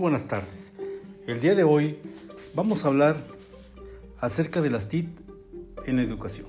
[0.00, 0.72] buenas tardes.
[1.26, 1.98] El día de hoy
[2.54, 3.22] vamos a hablar
[4.18, 5.06] acerca de las TIC
[5.84, 6.46] en la educación.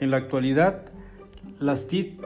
[0.00, 0.90] En la actualidad,
[1.58, 2.18] las TIC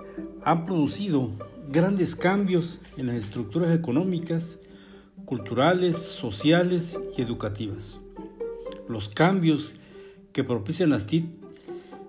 [0.44, 1.32] han producido
[1.68, 4.60] grandes cambios en las estructuras económicas,
[5.24, 7.98] culturales, sociales y educativas.
[8.86, 9.74] Los cambios
[10.32, 11.26] que propician las TIC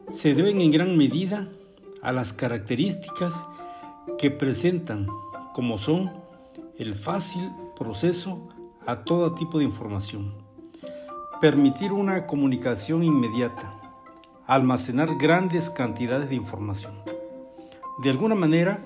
[0.09, 1.49] se deben en gran medida
[2.03, 3.43] a las características
[4.19, 5.07] que presentan,
[5.55, 6.11] como son
[6.77, 8.47] el fácil proceso
[8.85, 10.33] a todo tipo de información,
[11.41, 13.73] permitir una comunicación inmediata,
[14.47, 16.93] almacenar grandes cantidades de información.
[18.01, 18.79] De alguna manera,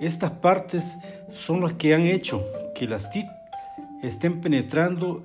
[0.00, 0.96] estas partes
[1.32, 3.26] son las que han hecho que las TIC
[4.02, 5.24] estén penetrando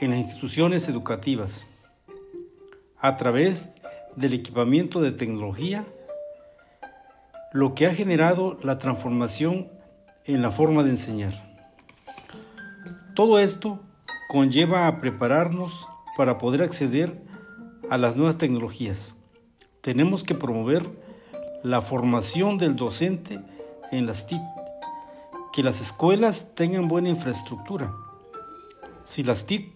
[0.00, 1.64] en las instituciones educativas
[2.98, 3.70] a través
[4.16, 5.84] del equipamiento de tecnología,
[7.52, 9.68] lo que ha generado la transformación
[10.34, 11.50] en la forma de enseñar.
[13.14, 13.80] Todo esto
[14.28, 17.20] conlleva a prepararnos para poder acceder
[17.90, 19.14] a las nuevas tecnologías.
[19.80, 20.88] Tenemos que promover
[21.62, 23.40] la formación del docente
[23.90, 24.40] en las TIC,
[25.52, 27.92] que las escuelas tengan buena infraestructura.
[29.04, 29.72] Si las TIC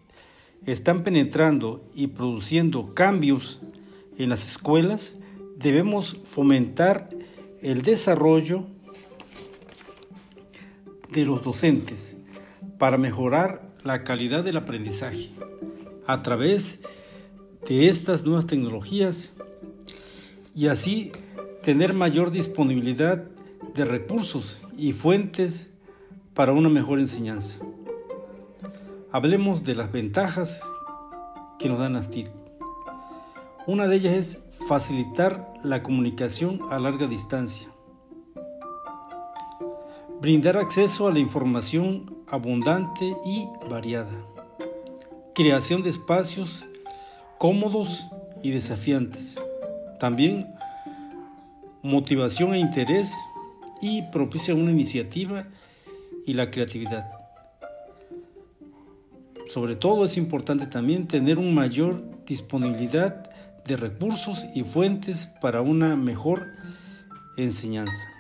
[0.67, 3.61] están penetrando y produciendo cambios
[4.17, 5.17] en las escuelas,
[5.57, 7.09] debemos fomentar
[7.61, 8.67] el desarrollo
[11.11, 12.17] de los docentes
[12.79, 15.31] para mejorar la calidad del aprendizaje
[16.07, 16.81] a través
[17.69, 19.31] de estas nuevas tecnologías
[20.55, 21.13] y así
[21.63, 23.25] tener mayor disponibilidad
[23.75, 25.71] de recursos y fuentes
[26.35, 27.59] para una mejor enseñanza.
[29.11, 30.63] Hablemos de las ventajas
[31.59, 32.31] que nos dan las TIC.
[33.67, 34.39] Una de ellas es
[34.69, 37.74] facilitar la comunicación a larga distancia.
[40.25, 44.25] Brindar acceso a la información abundante y variada.
[45.35, 46.65] Creación de espacios
[47.37, 48.07] cómodos
[48.43, 49.39] y desafiantes.
[50.01, 50.47] También
[51.83, 53.13] motivación e interés
[53.83, 55.47] y propicia una iniciativa
[56.25, 57.07] y la creatividad.
[59.45, 63.31] Sobre todo es importante también tener una mayor disponibilidad
[63.67, 66.47] de recursos y fuentes para una mejor
[67.37, 68.14] enseñanza.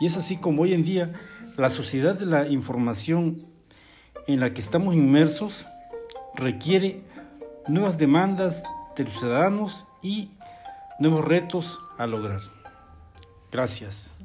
[0.00, 1.12] Y es así como hoy en día
[1.56, 3.46] la sociedad de la información
[4.26, 5.66] en la que estamos inmersos
[6.34, 7.02] requiere
[7.66, 8.64] nuevas demandas
[8.96, 10.30] de los ciudadanos y
[10.98, 12.40] nuevos retos a lograr.
[13.50, 14.17] Gracias.